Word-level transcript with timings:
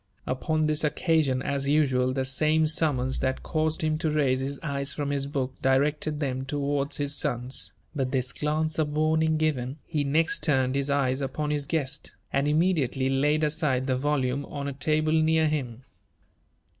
Upon 0.25 0.65
this 0.65 0.83
occasion, 0.83 1.43
as 1.43 1.69
usual, 1.69 2.11
the 2.11 2.25
same 2.25 2.65
summons 2.65 3.19
that 3.19 3.43
caused 3.43 3.83
him 3.83 3.99
to 3.99 4.09
raise 4.09 4.39
his 4.39 4.59
eyes 4.63 4.93
from 4.93 5.11
his 5.11 5.27
book, 5.27 5.53
directed 5.61 6.19
them 6.19 6.43
towards 6.43 6.97
his 6.97 7.13
sons; 7.13 7.71
but 7.95 8.11
this 8.11 8.33
glance 8.33 8.79
of 8.79 8.89
warning 8.93 9.37
given, 9.37 9.77
he 9.85 10.03
next 10.03 10.41
turned 10.41 10.73
his 10.73 10.89
eyes 10.89 11.21
upon 11.21 11.51
his 11.51 11.67
guest, 11.67 12.13
and 12.33 12.47
immediately 12.47 13.09
laid 13.11 13.43
aside 13.43 13.85
the 13.85 13.95
volume 13.95 14.43
on 14.45 14.67
a 14.67 14.73
table 14.73 15.13
near 15.13 15.47
him. 15.47 15.83